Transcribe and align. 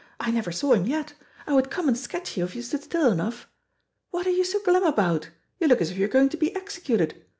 I 0.19 0.31
never 0.31 0.51
saw 0.51 0.73
him 0.73 0.87
yet. 0.87 1.13
I 1.45 1.53
would 1.53 1.69
come 1.69 1.87
and 1.87 1.95
sketch 1.95 2.35
you 2.35 2.43
if 2.43 2.55
you 2.55 2.63
stood 2.63 2.81
still 2.81 3.11
enough. 3.11 3.47
What 4.09 4.25
are 4.25 4.31
you 4.31 4.43
so 4.43 4.59
glum 4.63 4.83
about? 4.83 5.29
You 5.59 5.67
look 5.67 5.79
as 5.79 5.91
if 5.91 5.97
you 5.97 6.05
were 6.07 6.11
going 6.11 6.29
to 6.29 6.37
be 6.37 6.55
executed. 6.55 7.23